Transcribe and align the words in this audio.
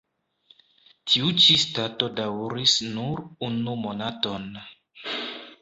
Tiu 1.11 1.27
ĉi 1.43 1.57
stato 1.65 2.09
daŭris 2.21 2.75
nur 2.97 3.23
unu 3.51 3.77
monaton. 3.87 4.53